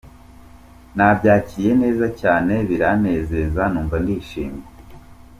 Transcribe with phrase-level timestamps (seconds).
[0.95, 4.65] Nabyakiriye neza cyane, biranezeza numva ndishimye.